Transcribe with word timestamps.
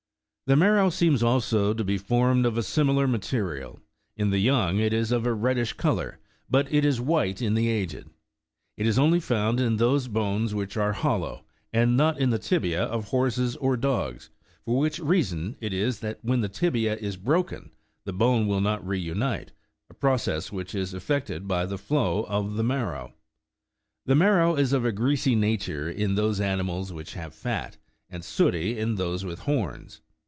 The 0.47 0.57
marrow 0.57 0.89
seems 0.89 1.23
also 1.23 1.73
to 1.73 1.81
be 1.81 1.97
formed 1.97 2.45
of 2.45 2.57
a 2.57 2.63
similar 2.63 3.07
material; 3.07 3.79
in 4.17 4.31
the 4.31 4.39
young 4.39 4.79
it 4.79 4.91
is 4.91 5.13
of 5.13 5.25
a 5.25 5.31
reddish 5.31 5.71
colour, 5.71 6.19
but 6.49 6.69
it 6.73 6.83
is 6.83 6.99
white 6.99 7.41
in 7.41 7.53
the 7.53 7.69
aged. 7.69 8.09
It 8.75 8.85
is 8.85 8.99
only 8.99 9.21
found 9.21 9.61
in 9.61 9.77
those 9.77 10.09
bones 10.09 10.53
which 10.53 10.75
are 10.75 10.91
hollow, 10.91 11.45
and 11.71 11.95
not 11.95 12.19
in 12.19 12.31
the 12.31 12.37
tibia? 12.37 12.83
of 12.83 13.05
horses 13.05 13.55
or 13.55 13.77
dogs; 13.77 14.29
for 14.65 14.77
which 14.77 14.99
reason 14.99 15.55
it 15.61 15.71
is, 15.71 16.01
that 16.01 16.19
when 16.21 16.41
the 16.41 16.49
tibia 16.49 16.97
is 16.97 17.15
broken, 17.15 17.71
the 18.03 18.11
bone 18.11 18.45
will 18.45 18.59
not 18.59 18.85
reunite, 18.85 19.53
a 19.89 19.93
process 19.93 20.51
which 20.51 20.75
is 20.75 20.93
effected6 20.93 21.47
by 21.47 21.65
the 21.65 21.77
flow 21.77 22.23
of 22.25 22.57
the 22.57 22.63
marrow. 22.63 23.13
The 24.05 24.15
marrow 24.15 24.57
is 24.57 24.73
of 24.73 24.83
a 24.83 24.91
greasy 24.91 25.33
nature 25.33 25.89
in 25.89 26.15
those 26.15 26.41
animals 26.41 26.91
which 26.91 27.13
have 27.13 27.33
fat, 27.33 27.77
and 28.09 28.21
suetty 28.21 28.75
in 28.77 28.95
those 28.95 29.23
with 29.23 29.39
horns. 29.39 30.01